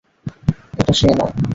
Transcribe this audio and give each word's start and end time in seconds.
এটা 0.79 0.93
সে 0.93 1.07
নয়। 1.19 1.33